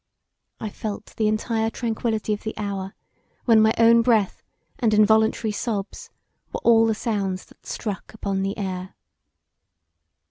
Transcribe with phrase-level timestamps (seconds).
[0.59, 2.95] I felt the entire tranquillity of the hour
[3.45, 4.41] when my own breath
[4.79, 6.09] and involuntary sobs
[6.51, 8.95] were all the sounds that struck upon the air.